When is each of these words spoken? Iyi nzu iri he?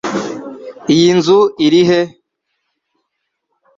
Iyi 0.93 1.09
nzu 1.17 1.39
iri 1.65 1.81
he? 1.89 2.01